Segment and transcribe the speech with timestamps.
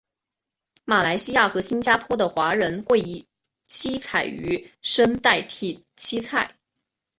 [0.83, 3.27] 马来西亚和新加坡的华人会以
[3.67, 6.55] 七彩鱼生代替七菜。